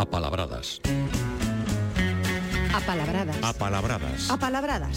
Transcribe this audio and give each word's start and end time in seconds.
Apalabradas. 0.00 0.80
Apalabradas. 2.72 3.36
Apalabradas. 3.44 4.30
Apalabradas. 4.30 4.96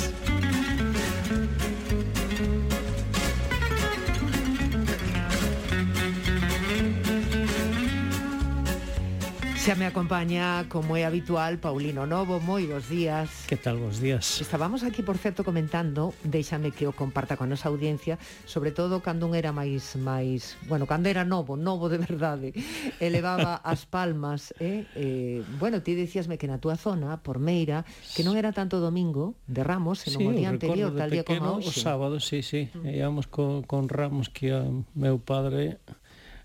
Xa 9.64 9.76
me 9.76 9.86
acompaña, 9.88 10.68
como 10.68 11.00
é 11.00 11.08
habitual, 11.08 11.56
Paulino 11.56 12.04
Novo. 12.04 12.44
Moi 12.44 12.68
bons 12.68 12.92
días. 12.92 13.48
Que 13.48 13.56
tal, 13.56 13.80
bons 13.80 14.04
días. 14.04 14.44
Estábamos 14.44 14.84
aquí, 14.84 15.08
por 15.08 15.16
certo, 15.16 15.48
comentando, 15.48 16.12
déixame 16.20 16.76
que 16.76 16.84
o 16.84 16.92
comparta 16.92 17.40
con 17.40 17.48
a 17.48 17.56
nosa 17.56 17.72
audiencia, 17.72 18.20
sobre 18.44 18.76
todo 18.76 19.00
cando 19.00 19.24
un 19.24 19.40
era 19.40 19.56
máis, 19.56 19.96
máis, 19.96 20.60
bueno, 20.68 20.84
cando 20.84 21.08
era 21.08 21.24
novo, 21.24 21.56
novo 21.56 21.88
de 21.88 21.96
verdade, 21.96 22.52
elevaba 23.00 23.64
as 23.64 23.88
palmas, 23.88 24.52
eh? 24.60 24.84
eh 25.00 25.40
bueno, 25.56 25.80
ti 25.80 25.96
decíasme 25.96 26.36
que 26.36 26.52
na 26.52 26.60
túa 26.60 26.76
zona, 26.76 27.24
por 27.24 27.40
Meira, 27.40 27.88
que 28.20 28.28
non 28.28 28.36
era 28.36 28.52
tanto 28.52 28.84
domingo 28.84 29.40
de 29.48 29.64
Ramos, 29.64 30.04
senón 30.04 30.28
sí, 30.28 30.28
o 30.28 30.32
día 30.36 30.52
anterior, 30.52 30.92
tal 30.92 31.08
día 31.08 31.24
pequeno, 31.24 31.56
como 31.56 31.64
hoxe. 31.64 31.72
O 31.72 31.88
sábado, 31.88 32.20
sí, 32.20 32.44
sí, 32.44 32.68
mm. 32.68 33.00
íamos 33.00 33.32
con, 33.32 33.64
con 33.64 33.88
Ramos 33.88 34.28
que 34.28 34.52
a 34.52 34.68
meu 34.92 35.24
padre 35.24 35.80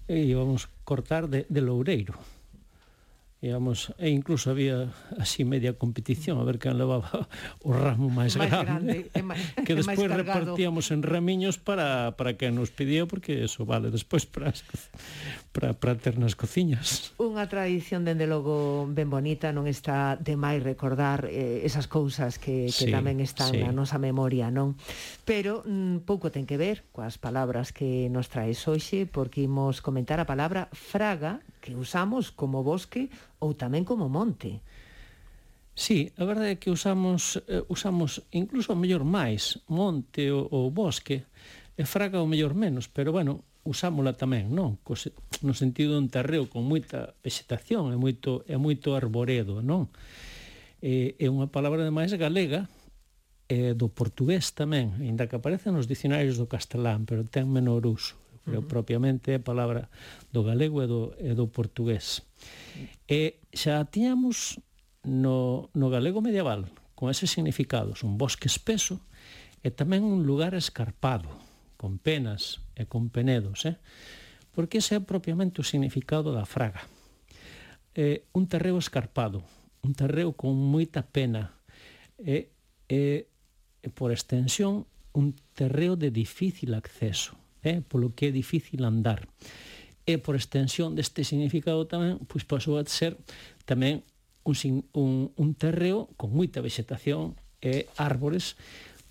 e 0.06 0.22
íbamos 0.22 0.70
cortar 0.86 1.26
de, 1.26 1.50
de 1.50 1.66
Loureiro 1.66 2.37
íamos, 3.40 3.94
e 3.98 4.10
incluso 4.10 4.50
había 4.50 4.90
así 5.14 5.44
media 5.46 5.78
competición 5.78 6.42
a 6.42 6.44
ver 6.44 6.58
quen 6.58 6.74
levaba 6.74 7.30
o 7.62 7.70
ramo 7.70 8.10
máis 8.10 8.34
grande, 8.34 9.06
grande 9.14 9.22
máis, 9.22 9.42
que 9.62 9.78
despois 9.78 10.10
repartíamos 10.10 10.90
en 10.90 11.06
ramiños 11.06 11.54
para, 11.62 12.18
para 12.18 12.34
que 12.34 12.50
nos 12.50 12.74
pedía 12.74 13.06
porque 13.06 13.46
eso 13.46 13.62
vale 13.62 13.94
despois 13.94 14.26
para 14.26 14.50
para, 15.58 15.74
para 15.74 15.98
ter 15.98 16.14
nas 16.22 16.38
cociñas. 16.38 17.10
Unha 17.18 17.50
tradición, 17.50 18.06
dende 18.06 18.30
logo, 18.30 18.86
ben 18.86 19.10
bonita, 19.10 19.50
non 19.50 19.66
está 19.66 20.14
de 20.14 20.38
máis 20.38 20.62
recordar 20.62 21.26
eh, 21.26 21.66
esas 21.66 21.90
cousas 21.90 22.38
que, 22.38 22.70
que 22.70 22.86
sí, 22.86 22.94
tamén 22.94 23.18
están 23.18 23.50
sí. 23.50 23.58
na 23.58 23.74
nosa 23.74 23.98
memoria, 23.98 24.54
non? 24.54 24.78
Pero 25.26 25.66
mm, 25.66 26.06
pouco 26.06 26.30
ten 26.30 26.46
que 26.46 26.54
ver 26.54 26.86
coas 26.94 27.18
palabras 27.18 27.74
que 27.74 28.06
nos 28.06 28.30
traes 28.30 28.62
hoxe, 28.70 29.10
porque 29.10 29.42
imos 29.42 29.82
comentar 29.82 30.22
a 30.22 30.30
palabra 30.30 30.70
fraga, 30.70 31.42
que 31.58 31.74
usamos 31.74 32.30
como 32.30 32.62
bosque 32.62 33.10
ou 33.42 33.58
tamén 33.58 33.82
como 33.82 34.06
monte. 34.06 34.62
Sí, 35.74 36.14
a 36.14 36.22
verdade 36.22 36.54
é 36.54 36.60
que 36.62 36.70
usamos, 36.70 37.42
eh, 37.50 37.66
usamos 37.66 38.22
incluso 38.30 38.78
mellor 38.78 39.02
máis 39.02 39.58
monte 39.66 40.30
ou, 40.30 40.46
ou 40.54 40.70
bosque, 40.70 41.26
e 41.74 41.82
fraga 41.82 42.22
o 42.22 42.30
mellor 42.30 42.54
menos, 42.54 42.86
pero 42.86 43.10
bueno, 43.10 43.42
usámola 43.64 44.14
tamén, 44.14 44.54
non? 44.54 44.78
No 45.42 45.54
sentido 45.54 45.96
de 45.96 46.00
un 46.04 46.08
terreo 46.08 46.46
con 46.46 46.64
moita 46.64 47.14
vegetación, 47.20 47.92
é 47.92 47.98
moito, 47.98 48.42
é 48.48 48.56
moito 48.56 48.94
arboredo, 48.94 49.60
non? 49.60 49.90
É, 50.78 51.18
é 51.18 51.26
unha 51.26 51.50
palabra 51.50 51.82
ademais 51.82 52.14
galega, 52.14 52.70
é 53.48 53.72
do 53.72 53.88
portugués 53.88 54.52
tamén, 54.52 54.94
aínda 55.00 55.26
que 55.26 55.36
aparece 55.40 55.72
nos 55.72 55.88
dicionarios 55.88 56.36
do 56.36 56.46
castelán, 56.46 57.08
pero 57.08 57.24
ten 57.24 57.48
menor 57.48 57.88
uso. 57.88 58.14
Pero 58.48 58.60
uh 58.60 58.64
-huh. 58.64 58.72
propiamente 58.72 59.36
é 59.36 59.40
palabra 59.40 59.92
do 60.32 60.40
galego 60.40 60.80
e 60.80 60.86
do, 60.88 61.12
e 61.20 61.32
do 61.36 61.48
portugués. 61.52 62.24
E 63.08 63.40
xa 63.52 63.84
tiñamos 63.88 64.60
no, 65.04 65.68
no 65.72 65.86
galego 65.88 66.20
medieval, 66.20 66.68
con 66.94 67.10
ese 67.10 67.26
significado, 67.26 67.94
un 68.02 68.18
bosque 68.18 68.48
espeso 68.48 69.00
e 69.62 69.70
tamén 69.70 70.04
un 70.04 70.26
lugar 70.26 70.54
escarpado, 70.54 71.28
con 71.78 72.02
penas 72.02 72.60
e 72.74 72.90
con 72.90 73.08
penedos, 73.08 73.64
eh? 73.64 73.78
porque 74.52 74.82
ese 74.82 74.98
é 74.98 75.00
propiamente 75.00 75.62
o 75.62 75.64
significado 75.64 76.34
da 76.34 76.42
fraga. 76.42 76.82
Eh, 77.94 78.26
un 78.34 78.50
terreo 78.50 78.76
escarpado, 78.76 79.46
un 79.86 79.94
terreo 79.94 80.34
con 80.34 80.58
moita 80.58 81.06
pena, 81.06 81.54
e, 82.18 82.50
eh, 82.90 83.30
eh, 83.30 83.90
por 83.94 84.10
extensión, 84.10 84.90
un 85.14 85.38
terreo 85.54 85.94
de 85.94 86.10
difícil 86.10 86.74
acceso, 86.74 87.38
eh? 87.62 87.78
polo 87.86 88.10
que 88.10 88.28
é 88.28 88.32
difícil 88.34 88.82
andar. 88.82 89.30
E 90.02 90.18
por 90.18 90.34
extensión 90.34 90.98
deste 90.98 91.22
significado 91.22 91.86
tamén, 91.86 92.18
pois 92.26 92.42
pasou 92.42 92.82
a 92.82 92.84
ser 92.90 93.14
tamén 93.62 94.02
un, 94.42 94.82
un, 94.98 95.30
un 95.38 95.48
terreo 95.54 96.10
con 96.18 96.34
moita 96.34 96.58
vegetación 96.58 97.38
e 97.62 97.86
árbores 97.94 98.58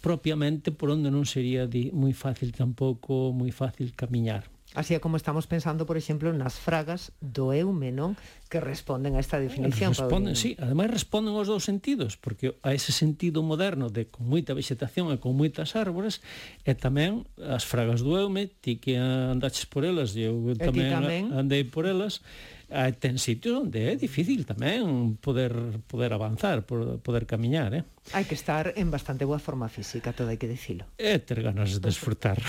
propiamente 0.07 0.71
por 0.71 0.87
onde 0.87 1.11
non 1.11 1.27
sería 1.27 1.67
di, 1.67 1.91
moi 1.91 2.15
fácil 2.15 2.55
tampouco, 2.55 3.35
moi 3.35 3.51
fácil 3.51 3.91
camiñar. 3.91 4.47
Así 4.71 4.95
é 4.95 5.03
como 5.03 5.19
estamos 5.19 5.51
pensando, 5.51 5.83
por 5.83 5.99
exemplo, 5.99 6.31
nas 6.31 6.55
fragas 6.55 7.11
do 7.19 7.51
eume, 7.51 7.91
non? 7.91 8.15
Que 8.47 8.63
responden 8.63 9.15
a 9.15 9.19
esta 9.19 9.35
definición. 9.35 9.91
Responden, 9.91 10.39
sí, 10.39 10.55
ademais 10.63 10.87
responden 10.87 11.35
aos 11.35 11.51
dous 11.51 11.67
sentidos, 11.67 12.15
porque 12.15 12.55
a 12.63 12.71
ese 12.71 12.95
sentido 12.95 13.43
moderno 13.43 13.91
de 13.91 14.07
con 14.07 14.31
moita 14.31 14.55
vegetación 14.55 15.11
e 15.11 15.19
con 15.19 15.35
moitas 15.35 15.75
árbores, 15.75 16.23
e 16.63 16.71
tamén 16.71 17.27
as 17.43 17.67
fragas 17.67 17.99
do 17.99 18.15
eume, 18.15 18.47
ti 18.63 18.79
que 18.79 18.95
andaches 18.95 19.67
por 19.67 19.83
elas, 19.83 20.15
e 20.15 20.23
eu 20.23 20.55
tamén, 20.55 20.87
e 20.87 20.95
tamén? 20.95 21.23
andei 21.35 21.67
por 21.67 21.83
elas, 21.83 22.23
Eh, 22.67 22.91
ten 22.99 23.15
sitios 23.15 23.63
onde 23.63 23.87
é 23.87 23.95
difícil 23.95 24.43
tamén 24.43 25.15
poder 25.23 25.79
poder 25.87 26.11
avanzar, 26.11 26.67
poder 26.67 27.23
camiñar, 27.23 27.71
eh? 27.71 27.87
Hai 28.11 28.27
que 28.27 28.35
estar 28.35 28.75
en 28.75 28.91
bastante 28.91 29.23
boa 29.23 29.39
forma 29.39 29.71
física, 29.71 30.11
todo 30.11 30.27
hai 30.27 30.35
que 30.35 30.51
dicilo. 30.51 30.83
E 30.99 31.15
eh, 31.15 31.19
ter 31.23 31.39
ganas 31.39 31.71
de 31.71 31.79
desfrutar. 31.79 32.35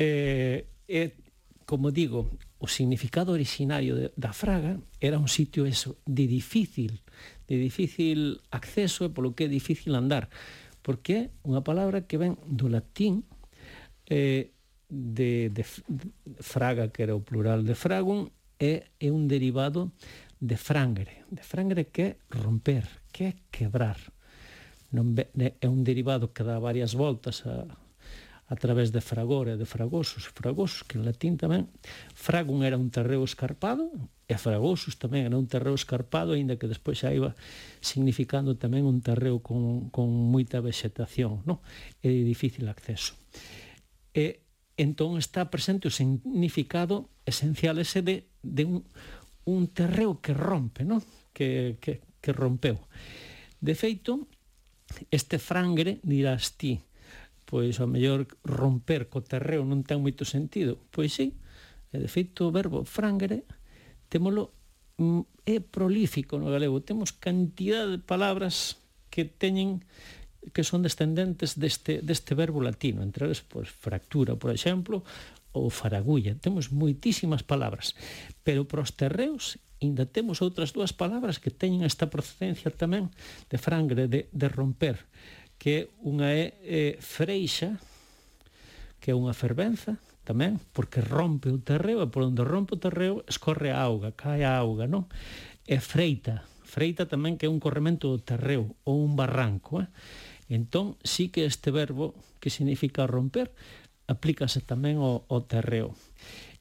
eh, 0.00 0.72
eh, 0.88 1.12
como 1.68 1.92
digo, 1.92 2.32
o 2.56 2.68
significado 2.68 3.36
originario 3.36 3.92
de, 3.92 4.08
da 4.16 4.32
Fraga 4.32 4.80
era 4.96 5.20
un 5.20 5.28
sitio 5.28 5.68
eso, 5.68 6.00
de 6.08 6.24
difícil, 6.24 7.04
de 7.44 7.60
difícil 7.60 8.40
acceso 8.56 9.04
e 9.04 9.12
polo 9.12 9.36
que 9.36 9.44
é 9.44 9.50
difícil 9.52 9.92
andar, 9.92 10.32
porque 10.80 11.28
é 11.28 11.44
unha 11.44 11.60
palabra 11.60 12.08
que 12.08 12.16
ven 12.16 12.40
do 12.48 12.72
latín 12.72 13.28
eh, 14.08 14.53
de, 14.88 15.50
de 15.50 15.64
fraga, 16.40 16.88
que 16.88 17.02
era 17.02 17.16
o 17.16 17.24
plural 17.24 17.64
de 17.64 17.74
fragum, 17.74 18.30
é, 18.58 18.90
é 19.00 19.10
un 19.10 19.26
derivado 19.26 19.92
de 20.40 20.56
frangre. 20.56 21.24
De 21.30 21.42
frangre 21.42 21.90
que 21.90 22.02
é 22.02 22.10
romper, 22.30 22.84
que 23.12 23.22
é 23.24 23.32
quebrar. 23.50 23.98
Non, 24.94 25.16
é 25.18 25.66
un 25.66 25.82
derivado 25.82 26.30
que 26.30 26.46
dá 26.46 26.60
varias 26.62 26.94
voltas 26.94 27.42
a, 27.48 27.66
a 28.46 28.56
través 28.56 28.92
de 28.92 29.00
fragor 29.00 29.48
e 29.48 29.56
de 29.56 29.64
fragosos, 29.64 30.28
fragosos, 30.30 30.84
que 30.84 31.00
en 31.00 31.08
latín 31.08 31.40
tamén, 31.40 31.72
fragum 32.12 32.60
era 32.62 32.76
un 32.76 32.92
terreo 32.92 33.24
escarpado, 33.24 33.88
e 34.28 34.36
fragosos 34.36 35.00
tamén 35.00 35.24
era 35.26 35.36
un 35.40 35.48
terreo 35.48 35.72
escarpado, 35.72 36.36
aínda 36.36 36.60
que 36.60 36.68
despois 36.68 37.00
xa 37.00 37.10
iba 37.10 37.32
significando 37.80 38.54
tamén 38.54 38.84
un 38.84 39.00
terreo 39.00 39.40
con, 39.40 39.88
con 39.88 40.12
moita 40.12 40.60
vegetación, 40.60 41.40
non? 41.48 41.64
É 42.04 42.12
de 42.12 42.22
difícil 42.22 42.68
acceso. 42.68 43.16
E 44.12 44.43
entón 44.76 45.18
está 45.18 45.50
presente 45.50 45.88
o 45.88 45.94
significado 45.94 47.10
esencial 47.24 47.78
ese 47.78 48.02
de, 48.02 48.26
de 48.42 48.64
un, 48.64 48.84
un 49.44 49.68
terreo 49.68 50.20
que 50.20 50.34
rompe, 50.34 50.84
¿no? 50.84 51.02
Que, 51.32 51.78
que, 51.80 52.02
que 52.20 52.32
rompeu. 52.32 52.78
De 53.60 53.74
feito, 53.74 54.28
este 55.10 55.38
frangre 55.38 56.00
dirás 56.02 56.58
ti, 56.58 56.82
pois 57.46 57.78
ao 57.78 57.88
mellor 57.88 58.26
romper 58.42 59.06
co 59.08 59.22
terreo 59.22 59.62
non 59.62 59.86
ten 59.86 60.02
moito 60.02 60.26
sentido. 60.26 60.80
Pois 60.90 61.14
sí, 61.14 61.38
e 61.94 61.96
de 62.02 62.08
feito 62.10 62.50
o 62.50 62.54
verbo 62.54 62.82
frangre 62.82 63.46
témolo 64.10 64.50
mm, 64.98 65.46
é 65.46 65.62
prolífico 65.62 66.38
no 66.40 66.50
galego, 66.50 66.82
temos 66.82 67.14
cantidad 67.14 67.86
de 67.86 68.02
palabras 68.02 68.82
que 69.10 69.24
teñen 69.24 69.86
que 70.52 70.66
son 70.66 70.84
descendentes 70.84 71.56
deste, 71.56 72.04
deste 72.04 72.34
verbo 72.34 72.60
latino, 72.60 73.00
entre 73.00 73.30
eles, 73.30 73.40
pois, 73.40 73.70
fractura, 73.70 74.36
por 74.36 74.50
exemplo, 74.50 75.00
ou 75.54 75.70
faragulla. 75.70 76.34
Temos 76.36 76.68
moitísimas 76.68 77.46
palabras, 77.46 77.94
pero 78.42 78.66
para 78.66 78.82
os 78.82 78.92
terreos 78.92 79.56
ainda 79.80 80.04
temos 80.04 80.42
outras 80.42 80.74
dúas 80.74 80.92
palabras 80.92 81.38
que 81.38 81.52
teñen 81.52 81.86
esta 81.86 82.10
procedencia 82.10 82.72
tamén 82.72 83.12
de 83.48 83.56
frangre, 83.56 84.10
de, 84.10 84.26
de 84.32 84.48
romper, 84.50 84.98
que 85.56 85.94
unha 86.02 86.34
é, 86.34 86.44
é 86.64 86.84
freixa, 86.98 87.78
que 88.98 89.12
é 89.12 89.16
unha 89.16 89.36
fervenza, 89.36 90.00
tamén, 90.24 90.56
porque 90.72 91.04
rompe 91.04 91.52
o 91.52 91.60
terreo, 91.60 92.00
e 92.00 92.08
por 92.08 92.24
onde 92.24 92.42
rompe 92.42 92.74
o 92.74 92.82
terreo 92.82 93.22
escorre 93.28 93.70
a 93.70 93.84
auga, 93.84 94.16
cae 94.16 94.42
a 94.42 94.56
auga, 94.56 94.88
non? 94.88 95.06
E 95.68 95.78
freita, 95.78 96.42
freita 96.64 97.04
tamén 97.04 97.36
que 97.36 97.46
é 97.46 97.52
un 97.52 97.60
corremento 97.60 98.08
do 98.08 98.18
terreo 98.18 98.74
ou 98.88 99.04
un 99.04 99.14
barranco, 99.14 99.84
eh? 99.84 99.88
Entón, 100.48 100.96
sí 101.04 101.28
que 101.32 101.44
este 101.48 101.70
verbo 101.70 102.14
que 102.40 102.52
significa 102.52 103.08
romper 103.08 103.52
aplícase 104.04 104.60
tamén 104.60 105.00
ao, 105.00 105.24
ao 105.32 105.40
terreo. 105.48 105.96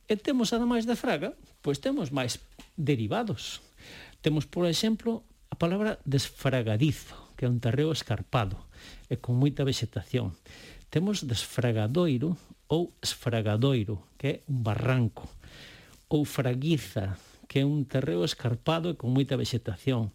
E 0.08 0.16
temos, 0.16 0.56
ademais 0.56 0.88
de 0.88 0.96
fraga, 0.96 1.36
pois 1.60 1.84
temos 1.84 2.12
máis 2.12 2.40
derivados. 2.80 3.60
Temos, 4.24 4.48
por 4.48 4.68
exemplo, 4.68 5.24
a 5.52 5.60
palabra 5.60 6.00
desfragadizo, 6.08 7.16
que 7.36 7.44
é 7.44 7.52
un 7.52 7.60
terreo 7.60 7.92
escarpado 7.92 8.56
e 9.12 9.20
con 9.20 9.36
moita 9.36 9.68
vegetación. 9.68 10.32
Temos 10.88 11.28
desfragadoiro 11.28 12.40
ou 12.72 12.96
esfragadoiro, 13.04 14.08
que 14.16 14.28
é 14.28 14.36
un 14.48 14.64
barranco, 14.64 15.28
ou 16.08 16.24
fraguiza, 16.24 17.20
que 17.52 17.62
é 17.62 17.66
un 17.68 17.84
terreo 17.84 18.24
escarpado 18.24 18.90
e 18.90 18.98
con 18.98 19.12
moita 19.12 19.36
vegetación, 19.36 20.10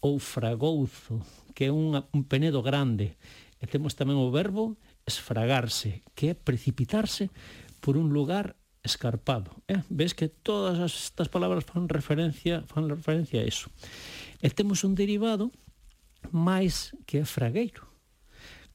ou 0.00 0.16
fragouzo, 0.16 1.20
que 1.54 1.70
é 1.70 1.72
un, 1.72 1.94
un 1.94 2.22
penedo 2.26 2.60
grande. 2.60 3.16
E 3.62 3.70
temos 3.70 3.96
tamén 3.96 4.18
o 4.20 4.28
verbo 4.28 4.76
esfragarse, 5.08 6.04
que 6.12 6.30
é 6.30 6.34
precipitarse 6.36 7.30
por 7.80 7.96
un 7.96 8.12
lugar 8.12 8.58
escarpado. 8.84 9.56
Eh? 9.68 9.80
Ves 9.88 10.12
que 10.12 10.28
todas 10.28 10.76
estas 10.82 11.32
palabras 11.32 11.64
fan 11.64 11.88
referencia, 11.88 12.62
fan 12.68 12.90
referencia 12.90 13.40
a 13.40 13.48
eso. 13.48 13.72
E 14.44 14.52
temos 14.52 14.84
un 14.84 14.92
derivado 14.92 15.48
máis 16.28 16.92
que 17.08 17.22
é 17.22 17.24
fragueiro, 17.24 17.88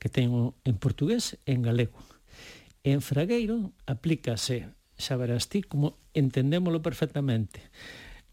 que 0.02 0.10
ten 0.10 0.34
en 0.66 0.76
portugués 0.82 1.38
e 1.46 1.54
en 1.54 1.62
galego. 1.62 2.02
En 2.82 3.06
fragueiro 3.06 3.76
aplícase, 3.86 4.74
xa 4.98 5.14
verás 5.20 5.52
ti, 5.52 5.62
como 5.62 6.02
entendémolo 6.18 6.82
perfectamente, 6.82 7.70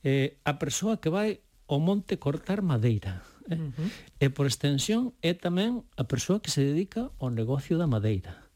eh, 0.01 0.41
a 0.49 0.57
persoa 0.57 1.03
que 1.03 1.13
vai 1.13 1.45
ao 1.69 1.83
monte 1.83 2.17
cortar 2.17 2.65
madeira 2.65 3.21
eh? 3.51 3.57
uh 3.57 3.73
-huh. 3.73 3.89
e 4.21 4.27
por 4.31 4.47
extensión 4.47 5.15
é 5.23 5.35
tamén 5.35 5.87
a 5.97 6.05
persoa 6.05 6.43
que 6.43 6.51
se 6.51 6.63
dedica 6.63 7.11
ao 7.19 7.31
negocio 7.31 7.79
da 7.79 7.91
madeira 7.91 8.47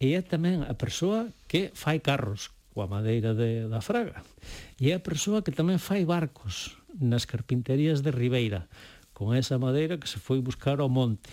e 0.00 0.18
é 0.18 0.20
tamén 0.20 0.64
a 0.64 0.74
persoa 0.74 1.30
que 1.48 1.70
fai 1.72 2.00
carros 2.00 2.52
coa 2.74 2.90
madeira 2.90 3.32
de, 3.32 3.70
da 3.70 3.78
Fraga 3.78 4.26
e 4.80 4.90
é 4.90 4.98
a 4.98 5.04
persoa 5.04 5.46
que 5.46 5.54
tamén 5.54 5.78
fai 5.78 6.02
barcos 6.02 6.74
nas 6.98 7.24
carpinterías 7.24 8.02
de 8.02 8.10
Ribeira 8.10 8.66
con 9.14 9.32
esa 9.32 9.62
madeira 9.62 9.96
que 9.96 10.10
se 10.10 10.18
foi 10.18 10.42
buscar 10.42 10.82
ao 10.82 10.90
monte 10.90 11.30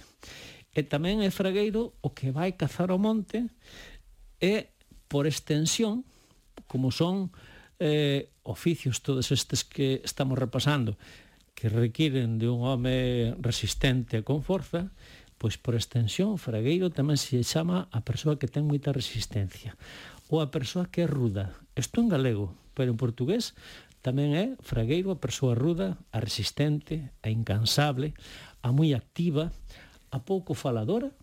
e 0.71 0.85
tamén 0.85 1.25
é 1.25 1.29
fragueiro 1.33 1.97
o 1.99 2.13
que 2.15 2.31
vai 2.31 2.53
cazar 2.55 2.93
ao 2.93 3.01
monte 3.01 3.49
e 4.39 4.71
por 5.11 5.27
extensión 5.27 6.07
como 6.69 6.93
son 6.93 7.33
eh, 7.81 8.29
oficios 8.43 9.01
todos 9.01 9.33
estes 9.33 9.65
que 9.65 9.99
estamos 10.05 10.37
repasando 10.37 10.95
que 11.61 11.69
requiren 11.69 12.39
de 12.39 12.49
un 12.49 12.65
home 12.65 13.37
resistente 13.37 14.23
con 14.25 14.41
forza, 14.41 14.89
pois 15.37 15.61
por 15.61 15.77
extensión, 15.77 16.41
fragueiro 16.41 16.89
tamén 16.89 17.21
se 17.21 17.37
chama 17.45 17.85
a 17.93 18.01
persoa 18.01 18.41
que 18.41 18.49
ten 18.49 18.65
moita 18.65 18.89
resistencia 18.89 19.77
ou 20.25 20.41
a 20.41 20.49
persoa 20.49 20.89
que 20.89 21.05
é 21.05 21.07
ruda. 21.07 21.53
Isto 21.77 22.01
en 22.01 22.09
galego, 22.09 22.57
pero 22.73 22.89
en 22.89 22.97
portugués 22.97 23.53
tamén 24.01 24.33
é 24.33 24.57
fragueiro 24.65 25.13
a 25.13 25.21
persoa 25.21 25.53
ruda, 25.53 26.01
a 26.09 26.17
resistente, 26.17 27.13
a 27.21 27.29
incansable, 27.29 28.17
a 28.65 28.73
moi 28.73 28.97
activa, 28.97 29.53
a 30.09 30.17
pouco 30.17 30.57
faladora, 30.57 31.13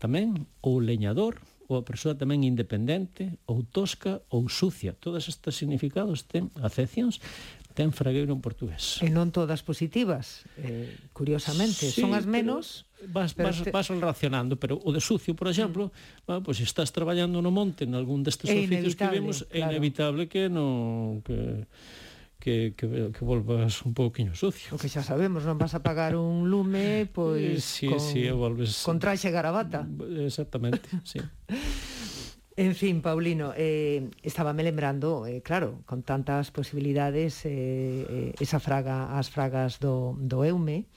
tamén 0.00 0.48
ou 0.64 0.80
leñador, 0.80 1.44
ou 1.68 1.76
a 1.76 1.84
persoa 1.84 2.14
tamén 2.14 2.46
independente, 2.46 3.36
ou 3.44 3.66
tosca, 3.66 4.22
ou 4.30 4.46
sucia. 4.46 4.94
Todos 4.94 5.26
estes 5.26 5.58
significados 5.58 6.24
ten 6.24 6.48
acepcións 6.62 7.18
ten 7.76 7.92
fragueiro 7.92 8.32
en 8.32 8.40
portugués. 8.40 9.04
E 9.04 9.12
non 9.12 9.28
todas 9.28 9.60
positivas, 9.60 10.48
eh, 10.56 10.96
curiosamente, 11.12 11.92
sí, 11.92 12.00
son 12.00 12.16
as 12.16 12.24
menos... 12.24 12.88
Vas, 13.12 13.36
vas, 13.36 13.60
te... 13.60 13.68
vas 13.68 13.92
relacionando, 13.92 14.56
pero 14.56 14.80
o 14.80 14.88
de 14.88 15.04
sucio, 15.04 15.36
por 15.36 15.52
exemplo, 15.52 15.92
mm. 15.92 16.24
bueno, 16.24 16.40
pois 16.40 16.56
pues 16.56 16.64
estás 16.64 16.88
traballando 16.96 17.44
no 17.44 17.52
monte 17.52 17.84
en 17.84 17.92
algún 17.92 18.24
destes 18.24 18.48
oficios 18.48 18.96
que 18.96 19.06
vemos, 19.12 19.44
claro. 19.44 19.52
é 19.52 19.58
inevitable 19.60 20.24
que 20.24 20.48
non... 20.48 21.20
Que 21.20 21.68
que, 22.46 22.74
que, 22.76 23.10
que 23.10 23.24
volvas 23.24 23.82
un 23.82 23.90
pouquiño 23.90 24.30
sucio. 24.38 24.70
O 24.70 24.78
que 24.78 24.86
xa 24.86 25.02
sabemos, 25.02 25.42
non 25.42 25.58
vas 25.58 25.74
a 25.74 25.82
pagar 25.82 26.14
un 26.14 26.46
lume, 26.46 27.10
pois... 27.10 27.42
Eh, 27.42 27.58
sí, 27.58 27.88
con, 27.90 27.98
sí, 27.98 28.22
volves... 28.30 28.86
Con 28.86 29.02
traxe 29.02 29.34
garabata. 29.34 29.82
Exactamente, 30.22 30.86
sí. 31.02 31.18
En 32.56 32.74
fin, 32.74 33.02
Paulino, 33.02 33.52
eh, 33.54 34.08
estaba 34.22 34.54
me 34.54 34.64
lembrando, 34.64 35.26
eh, 35.26 35.42
claro, 35.42 35.82
con 35.84 36.02
tantas 36.02 36.50
posibilidades, 36.50 37.44
eh, 37.44 37.52
eh, 37.52 38.32
esa 38.40 38.60
fraga, 38.60 39.18
as 39.18 39.28
fragas 39.28 39.78
do, 39.78 40.16
do 40.16 40.40
Eume, 40.40 40.88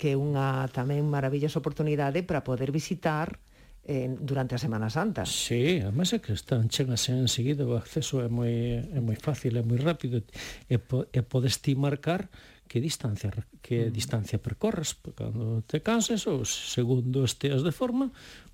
que 0.00 0.12
é 0.12 0.16
unha 0.16 0.64
tamén 0.72 1.04
maravillosa 1.04 1.60
oportunidade 1.60 2.24
para 2.24 2.40
poder 2.40 2.72
visitar 2.72 3.36
eh, 3.84 4.08
durante 4.08 4.56
a 4.56 4.58
Semana 4.58 4.88
Santa. 4.88 5.28
Sí, 5.28 5.84
además 5.84 6.16
é 6.16 6.24
que 6.24 6.32
están 6.32 6.72
chegas 6.72 7.04
enseguida, 7.12 7.68
o 7.68 7.76
acceso 7.76 8.24
é 8.24 8.32
moi, 8.32 8.80
é 8.80 9.00
moi 9.04 9.20
fácil, 9.20 9.60
é 9.60 9.62
moi 9.62 9.76
rápido, 9.76 10.24
e, 10.64 10.80
po, 10.80 11.04
e 11.12 11.20
podes 11.20 11.60
ti 11.60 11.76
marcar 11.76 12.32
que 12.72 12.80
distancia 12.80 13.28
que 13.60 13.86
mm. 13.86 13.92
distancia 13.92 14.40
percorres 14.40 14.96
cando 15.12 15.60
te 15.68 15.84
canses 15.84 16.24
ou 16.24 16.48
segundo 16.48 17.20
esteas 17.20 17.60
de 17.60 17.68
forma 17.68 18.08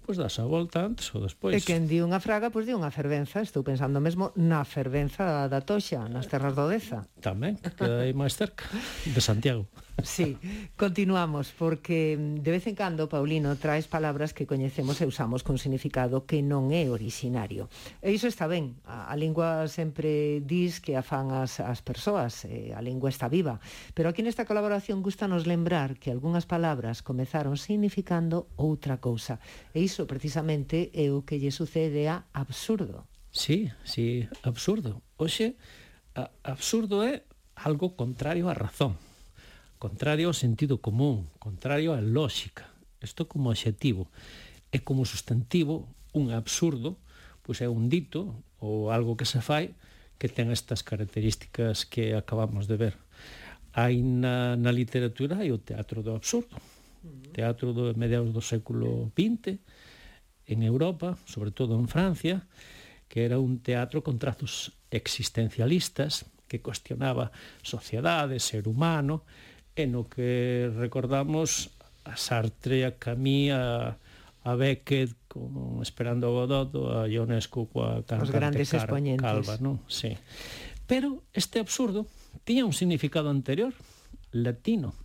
pois 0.08 0.16
das 0.16 0.40
a 0.40 0.48
volta 0.48 0.88
antes 0.88 1.12
ou 1.12 1.20
despois. 1.20 1.52
E 1.52 1.60
quen 1.60 1.84
di 1.84 2.00
unha 2.00 2.16
fraga, 2.16 2.48
pois 2.48 2.64
di 2.64 2.72
unha 2.72 2.88
fervenza, 2.88 3.44
estou 3.44 3.60
pensando 3.60 4.00
mesmo 4.00 4.32
na 4.40 4.64
fervenza 4.64 5.44
da 5.52 5.60
Toxa, 5.60 6.08
nas 6.08 6.24
terras 6.24 6.56
do 6.56 6.64
Deza. 6.64 7.04
Tamén, 7.20 7.60
que 7.60 7.84
hai 7.84 8.16
máis 8.16 8.32
cerca, 8.32 8.64
de 9.04 9.20
Santiago. 9.20 9.68
Sí, 10.04 10.38
continuamos, 10.76 11.50
porque 11.50 12.14
de 12.16 12.50
vez 12.52 12.66
en 12.70 12.78
cando, 12.78 13.10
Paulino, 13.10 13.58
traes 13.58 13.90
palabras 13.90 14.30
que 14.30 14.46
coñecemos 14.46 15.02
e 15.02 15.10
usamos 15.10 15.42
con 15.42 15.58
significado 15.58 16.22
que 16.22 16.38
non 16.38 16.70
é 16.70 16.86
originario. 16.86 17.66
E 17.98 18.14
iso 18.14 18.30
está 18.30 18.46
ben, 18.46 18.78
a, 18.86 19.10
a 19.10 19.14
lingua 19.18 19.66
sempre 19.66 20.38
dis 20.46 20.78
que 20.78 20.94
afan 20.94 21.34
as, 21.34 21.58
as 21.58 21.82
persoas, 21.82 22.46
e 22.46 22.70
a 22.70 22.78
lingua 22.78 23.10
está 23.10 23.26
viva, 23.26 23.58
pero 23.90 24.06
aquí 24.06 24.22
nesta 24.22 24.46
colaboración 24.46 25.02
gustanos 25.02 25.50
lembrar 25.50 25.98
que 25.98 26.14
algunhas 26.14 26.46
palabras 26.46 27.02
comezaron 27.02 27.58
significando 27.58 28.46
outra 28.54 29.02
cousa, 29.02 29.42
e 29.74 29.82
iso 29.82 29.97
precisamente 30.06 30.92
é 30.94 31.10
o 31.10 31.24
que 31.24 31.40
lle 31.40 31.50
sucede 31.50 32.06
a 32.06 32.28
absurdo. 32.36 33.08
Sí, 33.32 33.72
sí, 33.82 34.28
absurdo. 34.42 35.02
Oxe, 35.16 35.56
a, 36.14 36.30
absurdo 36.44 37.02
é 37.02 37.24
algo 37.56 37.98
contrario 37.98 38.46
á 38.46 38.54
razón, 38.54 38.94
contrario 39.82 40.30
ao 40.30 40.36
sentido 40.36 40.78
común, 40.78 41.26
contrario 41.42 41.96
á 41.96 41.98
lógica. 41.98 42.70
Isto 43.02 43.26
como 43.26 43.50
adxetivo. 43.50 44.10
É 44.70 44.78
como 44.78 45.08
sustantivo 45.08 45.88
un 46.12 46.30
absurdo, 46.30 46.98
pois 47.42 47.64
é 47.64 47.68
un 47.70 47.88
dito 47.88 48.44
ou 48.60 48.90
algo 48.90 49.16
que 49.16 49.24
se 49.24 49.40
fai 49.40 49.74
que 50.18 50.26
ten 50.26 50.50
estas 50.50 50.82
características 50.82 51.86
que 51.86 52.12
acabamos 52.12 52.66
de 52.66 52.76
ver. 52.76 52.94
Hai 53.70 54.02
na, 54.02 54.58
na 54.58 54.74
literatura 54.74 55.38
hai 55.38 55.54
o 55.54 55.62
teatro 55.62 56.02
do 56.02 56.18
absurdo, 56.18 56.58
teatro 57.30 57.70
do 57.70 57.94
mediados 57.94 58.34
do 58.34 58.42
século 58.42 59.14
XX, 59.14 59.62
en 60.48 60.64
Europa, 60.64 61.16
sobre 61.28 61.52
todo 61.52 61.78
en 61.78 61.86
Francia, 61.86 62.48
que 63.08 63.24
era 63.24 63.38
un 63.38 63.60
teatro 63.60 64.02
con 64.02 64.18
trazos 64.18 64.72
existencialistas 64.90 66.26
que 66.48 66.60
cuestionaba 66.60 67.30
sociedade, 67.62 68.40
ser 68.40 68.66
humano, 68.66 69.22
e 69.76 69.86
no 69.86 70.10
que 70.10 70.72
recordamos 70.74 71.70
a 72.02 72.16
Sartre, 72.16 72.82
a 72.88 72.96
Camus, 72.98 73.54
a, 73.54 74.00
a 74.42 74.52
Beckett, 74.56 75.14
con 75.28 75.84
Esperando 75.84 76.26
a 76.26 76.32
Godot, 76.34 76.72
a 76.90 77.06
Ionescu, 77.06 77.68
coa 77.68 78.02
cantante 78.02 78.24
Os 78.24 78.34
grandes 78.34 78.68
Car 78.72 78.88
exponentes. 78.88 79.22
Calva, 79.22 79.54
non? 79.62 79.78
Sí. 79.86 80.16
Pero 80.88 81.22
este 81.36 81.60
absurdo 81.60 82.08
tiña 82.42 82.64
un 82.64 82.72
significado 82.72 83.28
anterior, 83.28 83.76
latino. 84.32 84.96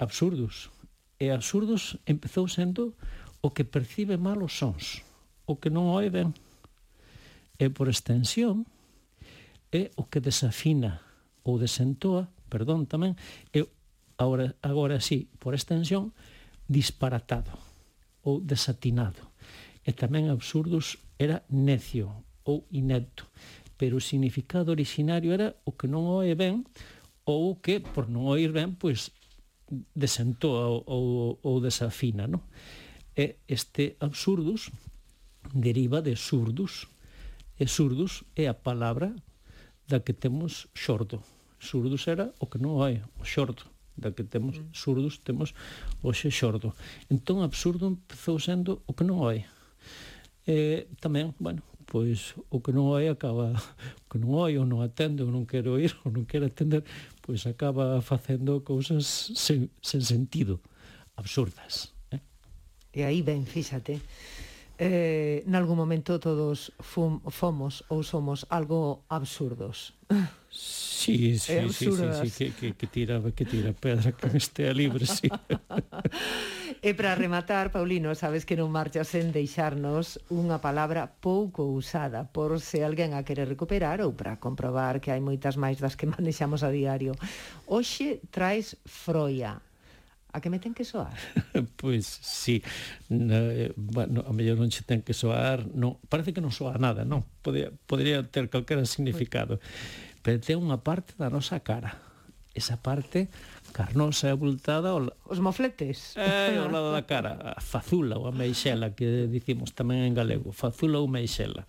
Absurdos. 0.00 0.72
E 1.20 1.30
absurdos 1.30 2.00
empezou 2.08 2.50
sendo 2.50 2.98
o 3.42 3.50
que 3.50 3.66
percibe 3.66 4.16
mal 4.16 4.38
os 4.40 4.54
sons, 4.54 5.02
o 5.50 5.58
que 5.58 5.68
non 5.68 5.90
oe 5.90 6.08
ben, 6.08 6.30
e 7.58 7.66
por 7.68 7.90
extensión, 7.90 8.64
é 9.74 9.90
o 9.98 10.06
que 10.06 10.22
desafina 10.22 11.02
ou 11.42 11.58
desentoa, 11.58 12.30
perdón 12.46 12.86
tamén, 12.86 13.18
é 13.50 13.66
agora, 14.14 14.54
agora 14.62 15.02
sí, 15.02 15.26
por 15.42 15.58
extensión, 15.58 16.14
disparatado 16.70 17.58
ou 18.22 18.38
desatinado. 18.38 19.34
E 19.82 19.90
tamén 19.90 20.30
absurdos 20.30 21.02
era 21.18 21.42
necio 21.50 22.22
ou 22.46 22.62
inepto, 22.70 23.26
pero 23.74 23.98
o 23.98 24.04
significado 24.04 24.70
originario 24.70 25.34
era 25.34 25.58
o 25.66 25.74
que 25.74 25.90
non 25.90 26.06
oe 26.06 26.38
ben 26.38 26.62
ou 27.26 27.58
que, 27.58 27.82
por 27.82 28.06
non 28.06 28.30
oír 28.30 28.54
ben, 28.54 28.78
pois 28.78 29.10
desentoa 29.94 30.70
ou, 30.70 30.78
ou, 30.86 31.02
ou 31.42 31.54
desafina, 31.58 32.30
non? 32.30 32.42
E 33.16 33.36
este 33.48 33.96
absurdus 34.00 34.70
deriva 35.52 36.00
de 36.00 36.16
surdus. 36.16 36.88
E 37.58 37.68
surdus 37.68 38.24
é 38.36 38.48
a 38.48 38.56
palabra 38.56 39.12
da 39.86 40.00
que 40.00 40.12
temos 40.12 40.68
xordo. 40.74 41.20
Surdus 41.60 42.08
era 42.08 42.32
o 42.40 42.46
que 42.48 42.58
non 42.58 42.80
hai, 42.82 43.04
o 43.20 43.24
xordo 43.24 43.72
da 43.96 44.12
que 44.12 44.24
temos 44.24 44.58
mm. 44.58 44.72
surdos 44.72 45.20
temos 45.20 45.54
hoxe 46.02 46.30
xordo. 46.30 46.74
Entón 47.10 47.44
absurdo 47.44 47.86
empezou 47.86 48.40
sendo 48.40 48.82
o 48.88 48.92
que 48.96 49.04
non 49.04 49.28
hai. 49.28 49.44
E 50.48 50.88
tamén, 50.98 51.36
bueno, 51.38 51.62
pois 51.86 52.34
o 52.48 52.58
que 52.64 52.72
non 52.72 52.96
hai 52.96 53.12
acaba 53.12 53.52
o 54.02 54.06
que 54.08 54.18
non 54.18 54.40
hai 54.40 54.56
ou 54.56 54.64
non 54.64 54.80
atende 54.80 55.22
ou 55.22 55.30
non 55.30 55.44
quero 55.44 55.76
ir 55.76 55.92
ou 56.02 56.10
non 56.10 56.24
quero 56.24 56.48
atender, 56.48 56.82
pois 57.20 57.44
acaba 57.44 58.00
facendo 58.00 58.64
cousas 58.64 59.30
sen, 59.36 59.68
sen 59.84 60.02
sentido, 60.02 60.64
absurdas. 61.14 61.92
E 62.92 63.08
aí 63.08 63.24
ben, 63.24 63.48
fíxate, 63.48 64.04
eh, 64.76 65.42
nalgún 65.48 65.80
momento 65.80 66.20
todos 66.20 66.76
fum, 66.80 67.24
fomos 67.32 67.84
ou 67.88 68.04
somos 68.04 68.44
algo 68.52 69.08
absurdos. 69.08 69.96
Sí, 70.52 71.38
sí, 71.38 71.52
eh, 71.52 71.68
sí, 71.72 71.90
sí, 71.90 72.28
sí, 72.28 72.30
que, 72.36 72.52
que, 72.52 72.74
que 72.74 72.86
tira, 72.86 73.20
que 73.34 73.44
tira 73.44 73.72
pedra 73.72 74.12
que 74.12 74.36
estea 74.36 74.72
libre, 74.76 75.06
sí. 75.06 75.32
e 76.84 76.92
para 76.92 77.16
rematar, 77.16 77.72
Paulino, 77.72 78.12
sabes 78.12 78.44
que 78.44 78.52
non 78.60 78.68
marchas 78.68 79.16
en 79.16 79.32
deixarnos 79.32 80.20
unha 80.28 80.60
palabra 80.60 81.08
pouco 81.08 81.64
usada 81.72 82.28
por 82.28 82.60
se 82.60 82.84
alguén 82.84 83.16
a 83.16 83.24
querer 83.24 83.48
recuperar 83.48 84.04
ou 84.04 84.12
para 84.12 84.36
comprobar 84.36 85.00
que 85.00 85.08
hai 85.08 85.24
moitas 85.24 85.56
máis 85.56 85.80
das 85.80 85.96
que 85.96 86.04
manexamos 86.12 86.60
a 86.60 86.68
diario. 86.68 87.16
Oxe 87.64 88.20
traes 88.28 88.76
froia, 88.84 89.64
A 90.32 90.40
que 90.40 90.48
me 90.48 90.56
ten 90.56 90.72
que 90.72 90.88
soar? 90.88 91.12
pois 91.80 92.08
sí. 92.24 92.64
Na, 93.12 93.36
eh, 93.52 93.72
bueno, 93.76 94.24
a 94.24 94.32
mellor 94.32 94.56
non 94.56 94.72
che 94.72 94.80
ten 94.80 95.04
que 95.04 95.12
soar, 95.12 95.68
non, 95.76 96.00
parece 96.08 96.32
que 96.32 96.40
non 96.40 96.48
soa 96.48 96.80
nada, 96.80 97.04
non. 97.04 97.20
Podría, 97.44 97.68
podría 97.84 98.24
ter 98.24 98.48
calquera 98.48 98.88
significado. 98.88 99.60
Pero 100.24 100.40
ten 100.40 100.56
unha 100.56 100.80
parte 100.80 101.12
da 101.20 101.28
nosa 101.28 101.60
cara. 101.60 102.00
Esa 102.56 102.80
parte 102.80 103.28
carnosa 103.76 104.28
e 104.28 104.32
abultada 104.32 104.96
o... 104.96 105.12
Os 105.28 105.40
mofletes. 105.40 106.16
Eh, 106.16 106.56
ao 106.56 106.72
lado 106.72 106.96
da 106.96 107.04
cara, 107.12 107.52
a 107.52 107.60
fazula 107.60 108.16
ou 108.16 108.24
a 108.24 108.32
meixela, 108.32 108.96
que 108.96 109.28
dicimos 109.28 109.76
tamén 109.76 110.08
en 110.08 110.16
galego, 110.16 110.48
fazula 110.52 110.96
ou 110.96 111.12
meixela. 111.12 111.68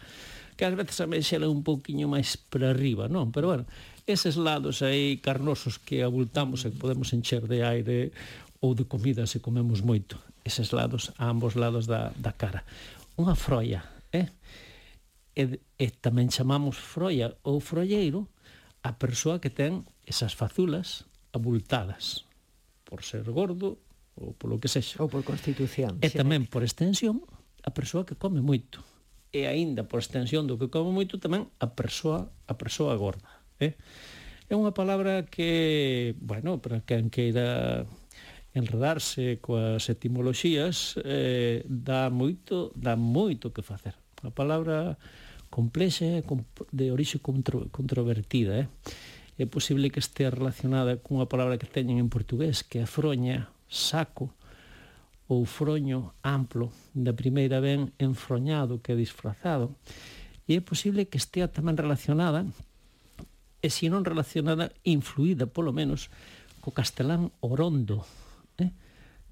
Que 0.56 0.64
ás 0.64 0.76
veces 0.78 1.04
a 1.04 1.08
meixela 1.10 1.48
é 1.48 1.52
un 1.52 1.68
pouquiño 1.68 2.08
máis 2.08 2.40
para 2.40 2.72
arriba, 2.72 3.10
non? 3.12 3.34
Pero 3.34 3.52
bueno, 3.52 3.66
eses 4.06 4.36
lados 4.36 4.84
aí 4.84 5.18
carnosos 5.18 5.80
que 5.80 6.04
abultamos 6.04 6.68
e 6.68 6.76
que 6.76 6.78
podemos 6.78 7.16
encher 7.16 7.48
de 7.48 7.64
aire 7.64 8.12
ou 8.64 8.72
de 8.72 8.88
comida 8.88 9.28
se 9.28 9.44
comemos 9.44 9.84
moito, 9.84 10.16
eses 10.48 10.72
lados, 10.72 11.12
a 11.20 11.28
ambos 11.28 11.60
lados 11.60 11.84
da, 11.84 12.16
da 12.16 12.32
cara. 12.32 12.64
Unha 13.20 13.36
froia, 13.36 13.84
eh? 14.16 14.32
E, 15.36 15.60
e 15.76 15.88
tamén 16.00 16.32
chamamos 16.32 16.80
froia 16.80 17.36
ou 17.44 17.60
froieiro 17.60 18.32
a 18.80 18.96
persoa 18.96 19.44
que 19.44 19.52
ten 19.52 19.84
esas 20.08 20.32
fazulas 20.32 21.04
abultadas 21.36 22.24
por 22.88 23.04
ser 23.04 23.28
gordo 23.28 23.84
ou 24.16 24.32
polo 24.32 24.64
que 24.64 24.72
sexa. 24.72 24.96
Ou 25.04 25.12
por 25.12 25.28
constitución. 25.28 26.00
E 26.00 26.08
tamén 26.08 26.48
por 26.48 26.64
extensión 26.64 27.20
a 27.68 27.76
persoa 27.76 28.08
que 28.08 28.16
come 28.16 28.40
moito. 28.40 28.80
E 29.36 29.44
aínda 29.44 29.84
por 29.84 30.00
extensión 30.00 30.48
do 30.48 30.56
que 30.56 30.72
come 30.72 30.96
moito 30.96 31.20
tamén 31.20 31.52
a 31.60 31.68
persoa 31.76 32.32
a 32.48 32.54
persoa 32.56 32.96
gorda, 32.96 33.44
eh? 33.60 33.76
É 34.48 34.56
unha 34.56 34.72
palabra 34.72 35.28
que, 35.28 36.14
bueno, 36.22 36.64
para 36.64 36.80
quen 36.86 37.12
queira 37.12 37.84
enredarse 38.54 39.42
coas 39.42 39.90
etimoloxías 39.90 40.98
eh, 41.02 41.66
dá 41.66 42.10
moito 42.14 42.70
dá 42.78 42.94
moito 42.94 43.50
que 43.50 43.66
facer. 43.66 43.98
A 44.22 44.30
palabra 44.30 44.98
complexa 45.50 46.22
de 46.72 46.86
orixe 46.94 47.18
contro, 47.20 47.70
controvertida 47.74 48.66
eh? 48.66 48.68
é 49.38 49.46
posible 49.50 49.90
que 49.90 50.00
este 50.00 50.30
relacionada 50.30 51.02
cunha 51.02 51.26
palabra 51.26 51.58
que 51.58 51.66
teñen 51.66 51.98
en 51.98 52.10
portugués 52.14 52.62
que 52.62 52.82
é 52.82 52.86
froña, 52.86 53.50
saco 53.66 54.30
ou 55.26 55.46
froño 55.50 56.14
amplo. 56.22 56.70
Da 56.94 57.18
primeira 57.18 57.58
ben 57.58 57.90
enfroñado 57.98 58.78
que 58.86 58.94
é 58.94 58.98
disfrazado. 58.98 59.74
E 60.46 60.60
é 60.60 60.62
posible 60.62 61.10
que 61.10 61.18
estea 61.18 61.50
tamén 61.50 61.80
relacionada 61.80 62.46
e 63.64 63.68
se 63.72 63.88
non 63.90 64.06
relacionada, 64.06 64.76
influída 64.86 65.48
polo 65.48 65.74
menos 65.74 66.14
co 66.62 66.76
castelán 66.76 67.32
orondo 67.40 68.04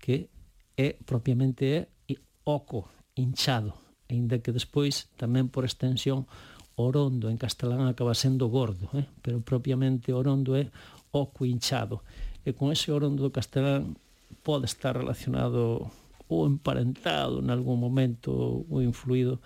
que 0.01 0.27
é 0.75 0.97
propiamente 1.05 1.87
é 2.09 2.15
oco, 2.43 2.89
hinchado, 3.15 3.77
aínda 4.09 4.41
que 4.41 4.49
despois 4.51 5.07
tamén 5.15 5.47
por 5.53 5.63
extensión 5.63 6.25
orondo 6.73 7.29
en 7.29 7.37
castelán 7.37 7.85
acaba 7.85 8.17
sendo 8.17 8.49
gordo, 8.49 8.89
eh? 8.97 9.05
pero 9.21 9.45
propiamente 9.45 10.09
orondo 10.11 10.57
é 10.57 10.73
oco 11.13 11.45
hinchado. 11.45 12.01
E 12.41 12.57
con 12.57 12.73
ese 12.73 12.89
orondo 12.89 13.21
do 13.21 13.31
castelán 13.31 13.93
pode 14.41 14.65
estar 14.65 14.97
relacionado 14.97 15.93
ou 16.25 16.47
emparentado 16.49 17.43
en 17.43 17.53
algún 17.53 17.77
momento 17.77 18.65
ou 18.65 18.81
influído 18.81 19.37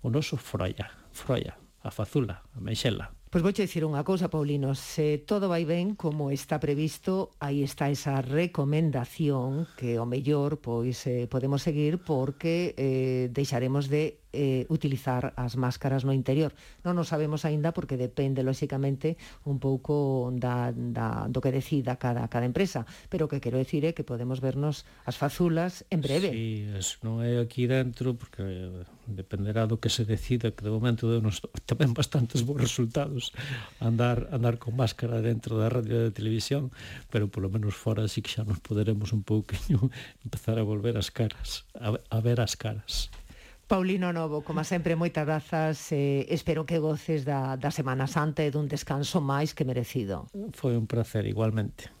o 0.00 0.08
noso 0.08 0.40
froia, 0.40 0.88
froia, 1.12 1.58
a 1.84 1.90
fazula, 1.90 2.40
a 2.56 2.58
meixela, 2.62 3.12
Pois 3.30 3.44
vouche 3.44 3.68
dicir 3.68 3.84
unha 3.84 4.08
cousa, 4.08 4.32
Paulino, 4.32 4.72
se 4.72 5.20
todo 5.20 5.52
vai 5.52 5.68
ben 5.68 5.92
como 5.92 6.32
está 6.32 6.56
previsto, 6.56 7.28
aí 7.44 7.60
está 7.60 7.92
esa 7.92 8.24
recomendación 8.24 9.68
que 9.76 10.00
o 10.00 10.08
mellor 10.08 10.64
pois 10.64 11.04
eh, 11.04 11.28
podemos 11.28 11.60
seguir 11.60 12.00
porque 12.00 12.72
eh, 12.80 13.28
deixaremos 13.28 13.92
de 13.92 14.24
eh, 14.38 14.70
utilizar 14.70 15.34
as 15.34 15.58
máscaras 15.58 16.06
no 16.06 16.14
interior. 16.14 16.54
Non 16.86 16.94
o 16.94 17.02
sabemos 17.02 17.42
aínda 17.42 17.74
porque 17.74 17.98
depende, 17.98 18.46
lóxicamente, 18.46 19.18
un 19.42 19.58
pouco 19.58 20.30
da, 20.30 20.70
da, 20.70 21.26
do 21.26 21.42
que 21.42 21.50
decida 21.50 21.98
cada, 21.98 22.30
cada 22.30 22.46
empresa. 22.46 22.86
Pero 23.10 23.26
o 23.26 23.30
que 23.30 23.42
quero 23.42 23.58
decir 23.58 23.82
é 23.82 23.90
que 23.90 24.06
podemos 24.06 24.38
vernos 24.38 24.86
as 25.02 25.18
fazulas 25.18 25.82
en 25.90 25.98
breve. 25.98 26.30
Sí, 26.30 26.70
es, 26.70 27.02
non 27.02 27.18
é 27.18 27.42
aquí 27.42 27.66
dentro, 27.66 28.14
porque 28.14 28.46
eh, 28.46 28.86
dependerá 29.10 29.66
do 29.66 29.82
que 29.82 29.90
se 29.90 30.06
decida, 30.06 30.54
que 30.54 30.62
de 30.62 30.70
momento 30.70 31.10
denos 31.10 31.42
tamén 31.70 31.90
bastantes 31.96 32.46
bons 32.46 32.62
resultados 32.62 33.34
andar 33.82 34.30
andar 34.30 34.62
con 34.62 34.78
máscara 34.78 35.18
dentro 35.18 35.58
da 35.58 35.72
radio 35.72 35.98
e 35.98 36.02
da 36.08 36.12
televisión, 36.14 36.70
pero 37.10 37.26
polo 37.26 37.50
menos 37.50 37.74
fora 37.74 38.06
sí 38.06 38.22
que 38.22 38.30
xa 38.30 38.46
nos 38.46 38.62
poderemos 38.62 39.10
un 39.10 39.26
pouquiño 39.26 39.90
empezar 40.26 40.60
a 40.60 40.64
volver 40.64 40.94
as 40.94 41.10
caras, 41.10 41.66
a, 41.74 41.96
a 41.96 42.18
ver 42.20 42.38
as 42.38 42.54
caras. 42.54 43.10
Paulino 43.68 44.16
Novo, 44.16 44.40
como 44.40 44.64
sempre, 44.64 44.96
moitas 44.96 45.28
grazas. 45.28 45.92
Eh, 45.92 46.24
espero 46.32 46.64
que 46.64 46.80
goces 46.80 47.28
da, 47.28 47.60
da 47.60 47.68
Semana 47.68 48.08
Santa 48.08 48.40
e 48.40 48.48
dun 48.48 48.64
descanso 48.64 49.20
máis 49.20 49.52
que 49.52 49.68
merecido. 49.68 50.24
Foi 50.56 50.72
un 50.72 50.88
placer, 50.88 51.28
igualmente. 51.28 51.92